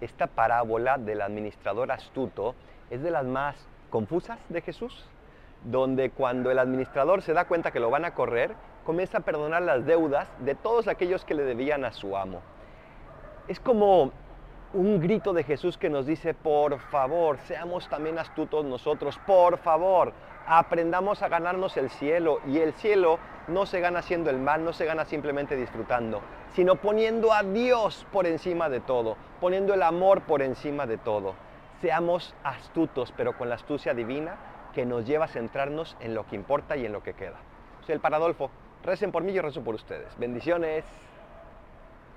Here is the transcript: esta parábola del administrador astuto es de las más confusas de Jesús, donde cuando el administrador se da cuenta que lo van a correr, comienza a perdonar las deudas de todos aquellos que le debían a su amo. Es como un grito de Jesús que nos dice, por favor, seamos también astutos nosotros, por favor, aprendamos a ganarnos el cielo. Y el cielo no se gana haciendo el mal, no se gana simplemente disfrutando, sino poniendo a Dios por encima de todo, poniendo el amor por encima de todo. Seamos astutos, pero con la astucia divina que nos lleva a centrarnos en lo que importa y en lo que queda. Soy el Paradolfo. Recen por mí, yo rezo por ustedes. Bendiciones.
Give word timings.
esta 0.00 0.26
parábola 0.26 0.98
del 0.98 1.22
administrador 1.22 1.92
astuto 1.92 2.54
es 2.90 3.02
de 3.02 3.10
las 3.10 3.24
más 3.24 3.56
confusas 3.90 4.38
de 4.48 4.60
Jesús, 4.60 5.06
donde 5.64 6.10
cuando 6.10 6.50
el 6.50 6.58
administrador 6.58 7.22
se 7.22 7.32
da 7.32 7.46
cuenta 7.46 7.70
que 7.70 7.80
lo 7.80 7.90
van 7.90 8.04
a 8.04 8.14
correr, 8.14 8.54
comienza 8.84 9.18
a 9.18 9.20
perdonar 9.22 9.62
las 9.62 9.86
deudas 9.86 10.28
de 10.40 10.54
todos 10.54 10.88
aquellos 10.88 11.24
que 11.24 11.34
le 11.34 11.44
debían 11.44 11.84
a 11.84 11.92
su 11.92 12.16
amo. 12.16 12.42
Es 13.48 13.60
como 13.60 14.12
un 14.74 15.00
grito 15.00 15.32
de 15.32 15.44
Jesús 15.44 15.78
que 15.78 15.88
nos 15.88 16.04
dice, 16.04 16.34
por 16.34 16.78
favor, 16.78 17.38
seamos 17.46 17.88
también 17.88 18.18
astutos 18.18 18.64
nosotros, 18.64 19.18
por 19.24 19.58
favor, 19.58 20.12
aprendamos 20.46 21.22
a 21.22 21.28
ganarnos 21.28 21.76
el 21.76 21.90
cielo. 21.90 22.40
Y 22.46 22.58
el 22.58 22.72
cielo 22.74 23.18
no 23.48 23.66
se 23.66 23.80
gana 23.80 24.00
haciendo 24.00 24.30
el 24.30 24.38
mal, 24.38 24.64
no 24.64 24.72
se 24.72 24.84
gana 24.84 25.04
simplemente 25.04 25.56
disfrutando, 25.56 26.20
sino 26.54 26.76
poniendo 26.76 27.32
a 27.32 27.42
Dios 27.42 28.06
por 28.12 28.26
encima 28.26 28.68
de 28.68 28.80
todo, 28.80 29.16
poniendo 29.40 29.74
el 29.74 29.82
amor 29.82 30.22
por 30.22 30.42
encima 30.42 30.86
de 30.86 30.98
todo. 30.98 31.34
Seamos 31.80 32.34
astutos, 32.42 33.12
pero 33.16 33.36
con 33.38 33.48
la 33.48 33.54
astucia 33.54 33.94
divina 33.94 34.36
que 34.74 34.84
nos 34.84 35.06
lleva 35.06 35.26
a 35.26 35.28
centrarnos 35.28 35.96
en 36.00 36.14
lo 36.14 36.26
que 36.26 36.34
importa 36.36 36.76
y 36.76 36.84
en 36.84 36.92
lo 36.92 37.02
que 37.02 37.14
queda. 37.14 37.36
Soy 37.86 37.94
el 37.94 38.00
Paradolfo. 38.00 38.50
Recen 38.82 39.12
por 39.12 39.22
mí, 39.22 39.32
yo 39.32 39.40
rezo 39.40 39.62
por 39.62 39.74
ustedes. 39.74 40.08
Bendiciones. 40.18 40.84